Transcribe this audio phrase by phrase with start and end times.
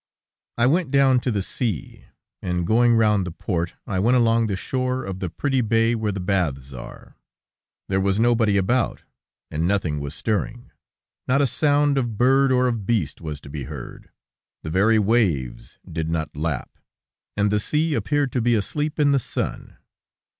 [0.57, 2.05] I went down to the sea,
[2.41, 6.11] and going round the port, I went along the shore of the pretty bay where
[6.11, 7.17] the baths are.
[7.87, 9.03] There was nobody about,
[9.51, 10.71] and nothing was stirring;
[11.27, 14.09] not a sound of bird or of beast was to be heard,
[14.63, 16.79] the very waves did not lap,
[17.37, 19.77] and the sea appeared to be asleep in the sun.